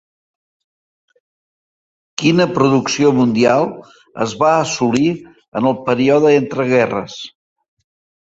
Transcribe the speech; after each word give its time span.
Quina 2.21 2.47
producció 2.55 3.11
mundial 3.19 3.67
es 4.27 4.33
va 4.45 4.49
assolir 4.63 5.11
en 5.61 5.69
el 5.73 5.79
període 5.91 6.33
entre 6.39 6.67
guerres? 6.73 7.19